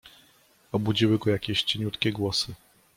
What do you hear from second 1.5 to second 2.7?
cieniutkie głosy.